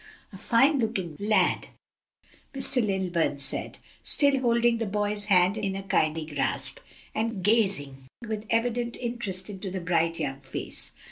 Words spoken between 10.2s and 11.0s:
face.